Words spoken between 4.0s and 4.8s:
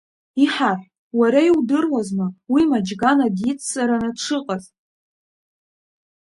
дшыҟаз?